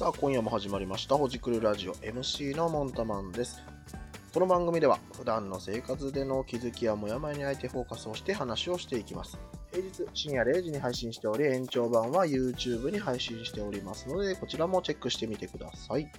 [0.00, 3.60] さあ、今夜も始まりました、ほじくるラジオ MC のモンタマンです。
[4.32, 9.38] この番組では、普段の生活での気づきやモヤモヤにあえてフォーカスをして話をしていきます。
[9.70, 16.10] 平日深夜0時に配信しており、延長版は YouTube に配信しておりますので、こちらもチェックしてみてください。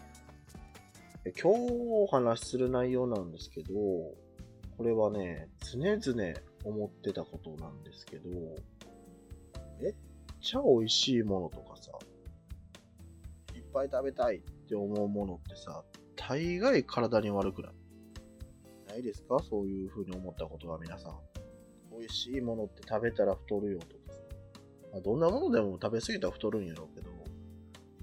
[1.42, 3.74] 今日お話しする内容なんですけど、
[4.78, 8.30] これはね、常々思ってたことなんですけど、
[9.82, 9.96] めっ
[10.40, 11.94] ちゃ美味しいものとかさ、
[13.74, 15.84] ぱい食べたいって思うものってさ、
[16.16, 17.72] 大概体に悪くない
[18.88, 19.40] ないですか？
[19.40, 21.20] そういう風に思ったことは皆さん。
[21.98, 24.20] 美味しいものって食べたら太るよとかさ。
[24.92, 27.10] まあ、どんなものでも食べ過ぎたら太るんやろうけど、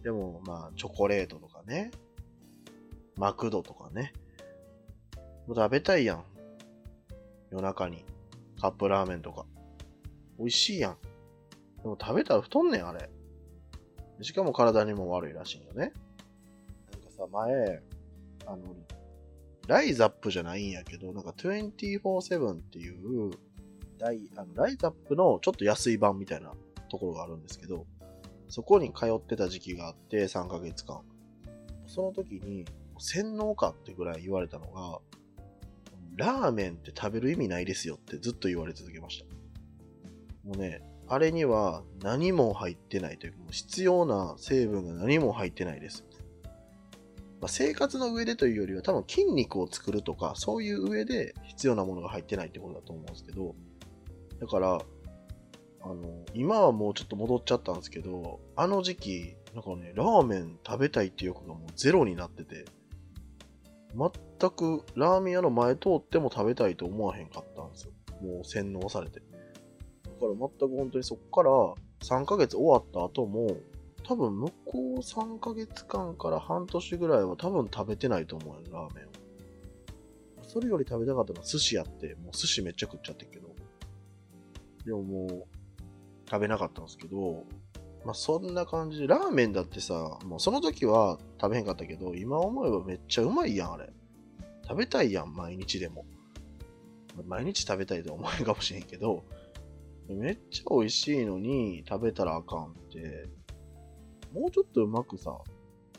[0.03, 1.91] でもまあチョコレートとかね、
[3.17, 4.13] マクドとかね、
[5.47, 6.25] もう食べたいやん。
[7.51, 8.05] 夜中に。
[8.61, 9.47] カップラーメンとか。
[10.39, 10.97] 美味しいやん。
[11.83, 13.09] でも食べたら太んねん、あれ。
[14.23, 15.93] しかも体にも悪いらしいよね。
[16.93, 17.83] なんかさ、前、
[18.47, 18.63] あの、
[19.67, 23.31] ライザップじゃないんやけど、なんか24-7っていう、
[23.99, 26.53] ライあのライザップのちょっと安い版みたいな
[26.89, 27.87] ところがあるんですけど、
[28.49, 31.03] そこに通ってた時期があって3ヶ月間。
[31.87, 32.65] その時に、
[32.99, 35.01] 洗脳かってぐらい言われたのが、
[36.17, 39.25] ラーメンって食べる意味ないですよってずっと言われ続けました。
[40.49, 46.05] もうね、あれには何も入ってないというか、必要な成分が何も入ってないです。
[47.41, 53.55] まあ、生活の上でというよりは多分筋肉を作るとか、そういう上で必要なものが入ってないってことだと思うんですけど、
[54.41, 54.81] だから、
[55.81, 62.65] あの、今はもうちょっと戻っちゃったんですけど、あの時期、なんかね、ラーメン食べたいっていう欲がもうゼロになってて、
[63.95, 67.93] 全くラーメン屋の前通っても食べたいと思わへんかったんですよ。
[68.21, 69.28] もう洗脳されて。
[70.19, 71.51] から全く本当にそっから
[72.01, 73.57] 3ヶ月終わった後も、
[74.05, 79.09] 多分向こう3ヶ月間から半年ぐらいは多分食べてないと思うよ、ラーメンを。
[80.43, 83.49] それより食べたかったのは寿司やって、もう寿司めっちゃ食っちゃってるけど。
[84.87, 85.47] でももう、
[86.29, 87.45] 食べなかったんですけど、
[88.05, 93.91] まあそんな感じで、ラーメンだってさ、もうその時は食べへんかったけど、今思えばめっちゃうまいやん、あれ。
[94.67, 96.07] 食べたいやん、毎日でも。
[97.27, 99.25] 毎日食べたいとは思えんかもしれんけど、
[100.15, 103.29] めっちゃ美味しいのに食べたらあかんって、
[104.33, 105.39] もうちょっとうまくさ、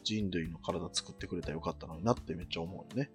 [0.03, 3.12] 人類の体作ってくれたらよかったのになってめっちゃ思うよね。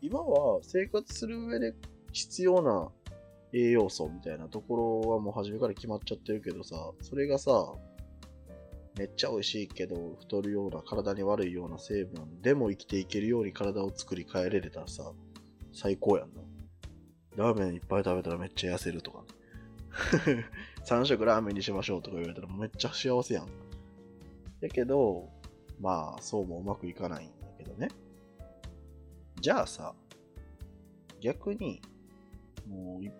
[0.00, 1.74] 今は生活する上で
[2.12, 2.90] 必要な
[3.52, 7.74] 栄養素みたいなところはもう初めから決まっちゃってるけどさ、それがさ、
[8.98, 15.12] めっちゃ美味しいけど太るような体に悪いような成分でも生きていけるように体を作り変えれれたらさ、
[15.72, 16.42] 最高やんな。
[17.36, 19.24] ラーメンいっぱい食べたらめっちゃ痩せるとかね。
[20.84, 23.48] 3食ラーメンにしましょうとか言われたらめっちゃ幸せやん。
[24.60, 25.28] やけど、
[25.80, 27.88] まあ、そうもうまくいかないんだけどね。
[29.40, 29.94] じゃあさ、
[31.20, 31.82] 逆に、
[32.68, 33.12] もうい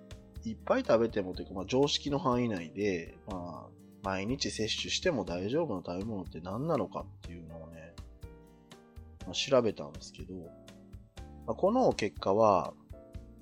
[0.44, 3.72] いっぱい食べてもというか、まあ、常識の範囲内で、まあ、
[4.02, 7.94] 毎日摂取しても大丈夫な食べ物って何なのかっていうのをね、
[9.24, 10.34] まあ、調べたんですけど、
[11.46, 12.74] まあ、この結果は、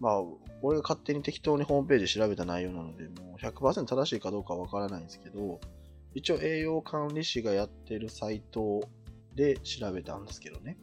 [0.01, 0.23] まあ、
[0.63, 5.61] 俺が勝手に適当にホームページ調べた内容なので、もう100%正しいかどうかわからないんですけど、
[6.15, 8.89] 一応栄養管理士がやってるサイト
[9.35, 10.79] で調べたんですけどね。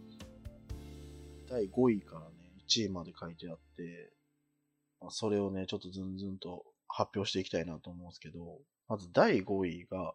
[1.50, 2.28] 第5位からね、
[2.68, 4.14] 1位まで書いてあって、
[5.02, 10.14] まあ、それをね、ちょっとずんずんと発表していきたいなと思うんですけど、まず第5位が、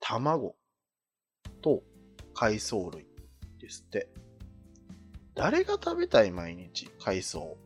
[0.00, 0.56] 卵
[1.62, 1.82] と
[2.34, 3.06] 海藻類
[3.58, 4.08] ですって。
[5.34, 7.56] 誰が食べたい毎日海藻？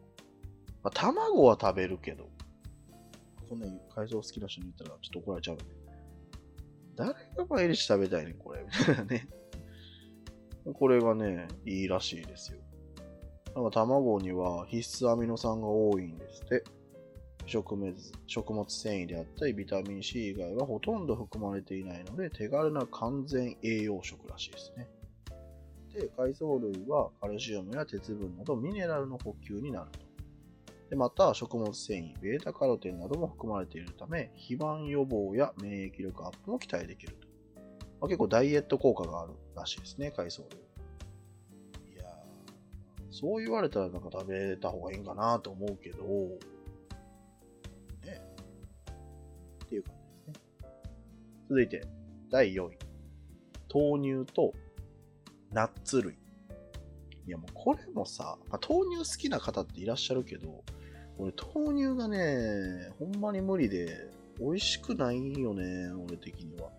[0.89, 2.31] まあ、卵は食べるけど、
[3.47, 5.63] こんな海藻好きな人に言ったらちょっと怒られちゃうね。
[6.97, 8.65] 誰が毎日食べたいねこれ。
[8.65, 9.29] みたいなね。
[10.73, 12.59] これがね、いいらしいですよ。
[13.55, 16.65] なんか卵には必須アミノ酸が多いんですって。
[17.45, 17.95] 食物
[18.27, 24.89] 食物繊維であったりビタミン C 以外はほとんど含まれていないので手軽な完全栄養食らしいですね。
[25.95, 30.08] で、海藻類はカルシウムや鉄分などミネラルの補給になると。
[30.91, 37.29] でまた、食物繊維、ベータカロテンなども含まれているため、肥満予防や免疫力アップも期待できると。
[38.01, 41.95] まあ、結構ダイエット効果があるらしいですね、海藻類。
[41.95, 42.05] いや、
[43.11, 46.05] そう言われたらなんか食べた方がいいんかなと思うけど、
[48.07, 48.23] ね。
[49.65, 49.95] っていう感
[50.25, 50.71] じですね。
[51.51, 51.87] 続いて、
[52.31, 52.79] 第4位。
[53.71, 54.55] 豆乳と
[55.53, 56.15] ナッツ類。
[57.27, 60.65] いやもうこれもさ、まあ、豆乳好きな方っていらっしゃるけど、
[61.19, 66.71] 俺豆乳がね、ほんまに無理で、美味しくないよね、俺的には。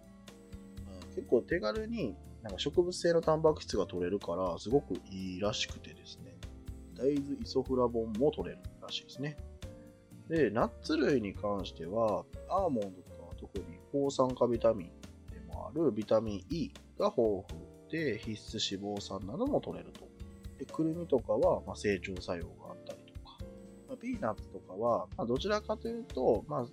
[1.15, 6.37] 結構手軽になんか植物性のタンパク質が取れるからすごくいいらしくてですね。
[6.95, 9.37] 大豆イソフラボンも取れるらしいですね。
[10.29, 14.87] でナッツ類に関してはアーモンドとかは特に抗酸化ビタミン
[15.33, 20.07] でもあるビタミン E が豊富で必須脂肪酸なども取れると。
[20.57, 22.45] でくるみとかはま成長作用、
[24.01, 26.65] ピーナッツとかはまどちらかというと、まあ、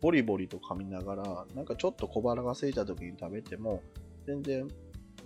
[0.00, 3.82] ボリボリと噛みながら、なんかちょっと小腹が空いた時に食べても、
[4.26, 4.68] 全然、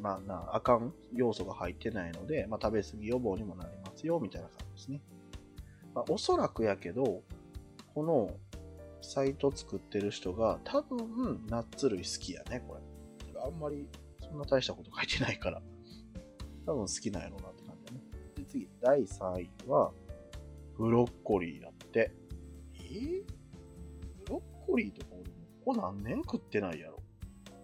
[0.00, 5.00] まあな、あかん要素が入ってないので、まあ、食べ過ぎ予防にもなりますよ、みたいな感じですね。
[5.94, 7.22] まあ、おそらくやけど、
[7.94, 8.30] この
[9.02, 12.80] サイト作ってる人が多分ナッツ類好きやね、これ。
[13.44, 13.88] あんまり
[14.20, 15.60] そんな大したこと書いてないから。
[16.64, 18.00] 多分好きなんやろうなって感じだね。
[18.36, 19.92] で、次、第3位は、
[20.82, 22.10] ブロッコリーだって。
[22.74, 22.78] え？
[22.80, 23.24] ー、
[24.26, 26.98] ブロッコリーとか俺もここ何年食ってないやろ。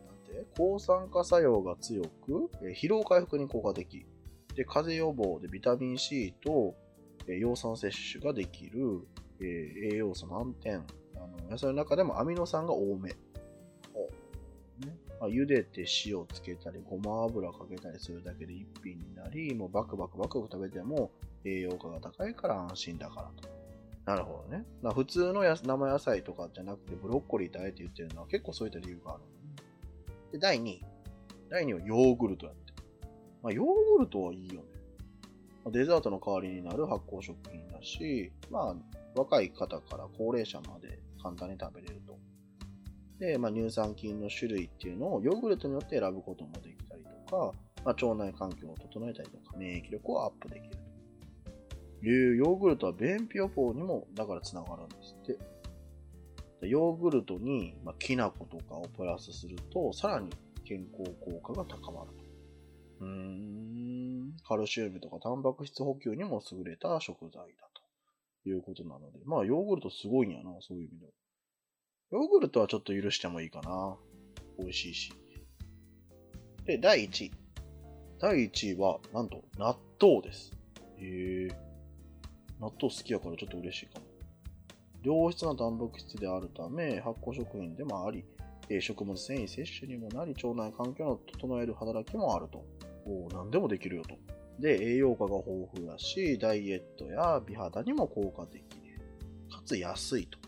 [0.06, 4.06] なんて抗酸化作用が強く、え疲労回復に効果的。
[4.54, 6.76] で、風邪予防でビタミン C と、
[7.26, 9.00] え葉酸摂取ができる、
[9.40, 10.84] えー、栄養素満点。
[11.16, 13.10] あの野菜の中でもアミノ酸が多め。
[13.10, 13.16] ね
[15.20, 21.10] まあ、茹でて塩つけたり、ごま油かけたりするだけで一品になり、もうバクバクバク食べても
[21.44, 23.48] 栄養価が高いから安心だからと。
[24.04, 24.64] なるほどね。
[24.94, 29.22] 普通の生野菜とかじゃなくて、ブロッコリーってあえて言ってるのは結構そういった理由がある。
[30.32, 30.84] で、第2位。
[31.50, 32.72] 第2位はヨーグルトやって。
[33.42, 33.66] まあ、ヨー
[33.98, 34.66] グルトはいいよね。
[35.70, 38.76] デザートの代わりになる発酵食品だし、まあ、
[39.14, 42.07] 若い方から高齢者まで簡単に食べれると。
[43.18, 47.52] で、まあ、乳酸菌の種類っていうのをヨーグルトによって選ぶこともできたりとか、
[47.84, 50.76] まあ、腸内環境を整えたりとか、免疫力をアップできる
[52.00, 55.58] というヨーグルトは便秘予防にもだからつながるんですって。
[56.66, 60.28] ヨーグルトに、まあ、きな粉とかをプラスすると、さらに
[60.64, 62.24] 健康効果が高まると。
[63.00, 67.68] うーん、カルシウムとかタンパク質補給にも優れた食材だ
[68.42, 71.12] ということなので、まあヨーグルトすごいんやな、そういう意味では。
[72.10, 73.94] ヨーグルトはちょっと許してもいいかな。
[74.58, 75.12] 美味しいし。
[76.64, 77.32] で、第1位。
[78.18, 80.50] 第1位は、なんと、納豆です。
[80.96, 81.48] へえ。
[82.58, 84.06] 納豆好きやからちょっと嬉しいかも。
[85.02, 88.24] 良質なタンパク質であるため、発酵食品でもあり、
[88.80, 92.64] 食物繊維摂取にもなり、腸内環境を整える働きもあると。
[93.04, 94.16] お何でもできるよと。
[94.58, 98.98] で、栄養価が豊富だし、ダイエットや美肌にも効果的で、
[99.50, 100.38] かつ安いと。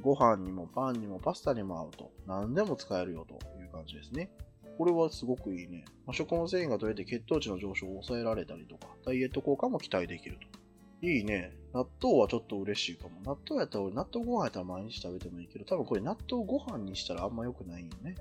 [0.00, 2.10] ご飯にもパンにもパスタにも合うと。
[2.26, 4.30] 何でも使えるよという感じですね。
[4.76, 5.84] これはすごくいいね。
[6.06, 10.58] まあ、食物繊維が取れて血糖値の上昇を抑えられたりとか、ダイエット効果も期待できると。
[11.06, 11.52] いいね。
[11.72, 13.20] 納豆はちょっと嬉しいかも。
[13.24, 18.14] 納豆やったら俺、納豆ご飯やったら毎日食べてもいいけど、多分これ納豆ご飯にしたらあんま良くないよね。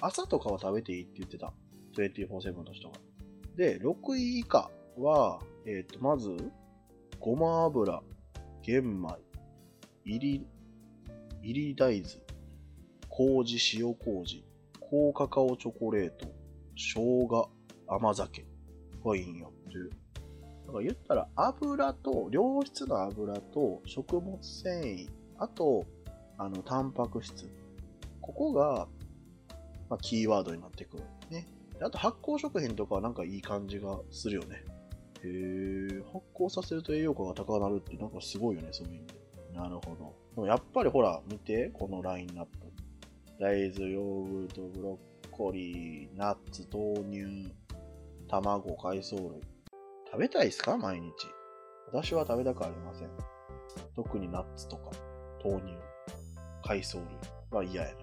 [0.00, 1.52] 朝とかは食べていいって言ってた。
[1.96, 2.94] 24-7の人が。
[3.56, 6.36] で、6位以下は、えっ、ー、と、まず、
[7.20, 8.02] ごま油、
[8.62, 9.18] 玄米、
[10.04, 10.46] 入り、
[11.42, 12.14] 入り大豆、
[13.08, 14.44] 麹、塩麹、
[14.80, 16.26] 高カカオチョコレート、
[16.76, 17.50] 生姜、
[17.88, 18.46] 甘酒
[19.04, 19.90] がいいんよっていう。
[20.66, 25.08] だから言ったら油と、良質の油と食物繊維、
[25.38, 25.84] あと、
[26.38, 27.50] あの、タンパク質。
[28.20, 28.86] ここが、
[29.90, 31.48] まあ、キーワードになってくるね。
[31.80, 34.64] あと発酵食品とかはなんかいい感じがするよね。
[35.24, 39.21] へえ、発酵させると栄養価が高くなるってなんかすごいよね、そういう意味で。
[39.52, 40.14] なるほど。
[40.34, 42.50] でもやっぱりほら、見て、このラインナップ。
[43.40, 47.52] 大豆、ヨーグルト、ブロッコリー、ナッツ、豆乳、
[48.28, 49.40] 卵、海藻類。
[50.10, 50.76] 食べたいですか？
[50.76, 51.12] 毎日。
[51.92, 53.10] 私は食べたくありません。
[53.94, 54.90] 特にナッツとか、
[55.44, 55.72] 豆乳、
[56.62, 58.02] 海藻類は嫌やな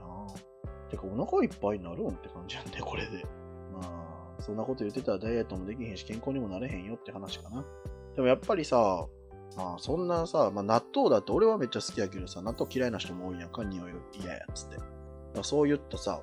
[0.90, 3.24] てか、お腹いっぱいになるんって感じやんね、これで。
[3.72, 3.80] ま
[4.38, 7.64] あ、そんなこと言ってたらダイエットもできへんし、健康にもなれへんよって話かな。
[8.16, 9.08] でもやっぱりさ、
[9.58, 13.92] まあそんなさ、まあ、納豆だって俺はめっちゃ好きやけどさ、納豆嫌いな人も多いやんか、匂い
[14.22, 14.78] 嫌やっつって。
[14.78, 16.22] まあ、そう言ったさ、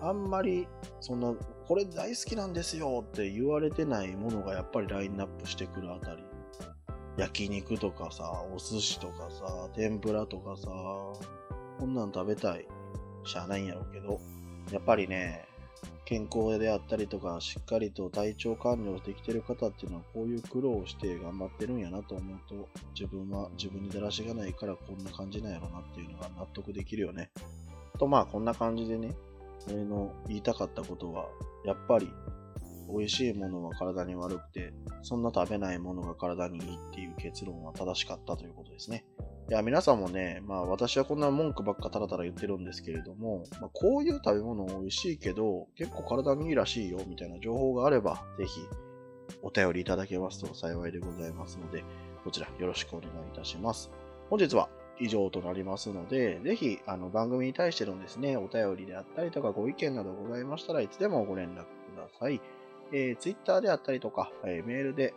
[0.00, 0.68] あんまり、
[1.00, 6.22] その、これ大好きなんですよって言われてないものがやっぱりラインナップしてくるあたり。
[7.16, 10.68] 焼肉とかさ、お寿司とかさ、天ぷらとかさ、
[11.78, 12.66] こんなん食べたい。
[13.24, 14.20] しゃあないんやろうけど、
[14.70, 15.46] やっぱりね、
[16.06, 27.30] 健康であったりとか、しっかりと体調管理をできてる方っていうのは、こういう苦労をして頑張ってるんやなと思うと、自分は自分にだらしがないからこんな感じなんやろなっていうのが納得できるよね。
[27.98, 29.16] と、まあ、こんな感じでね、
[29.66, 31.26] 俺の言いたかったことは、
[31.64, 32.08] やっぱり、
[32.88, 34.72] 美味しいものは体に悪くて、
[35.02, 39.04] そんな食べないものが体にいいっていう結論は正しかったということですね。
[39.48, 48.60] いや、皆さんもね、まあ私はこんな文句ばっかたらたら言ってるんですけれども、まあ、こういう食べ物美味しいけど、結構体にいいらしいよ、みたいな情報があれば、ぜひ
[49.42, 51.84] お便りいただけますと幸いでございますので、
[52.24, 53.92] こちらよろしくお願いいたします。
[54.30, 62.40] 本日は以上となりますので、ぜひあの番組に対してのですね、お便りであったりとかご意見などございましたらいつでもご連絡ください。
[62.92, 65.14] えー、Twitter であったりとか、えー、メールで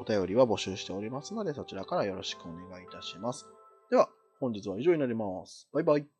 [0.00, 3.46] お便りは募集しておりますので、そちらからよろしくお願いいたします。
[3.90, 5.68] では、本日は以上になります。
[5.72, 6.19] バイバイ。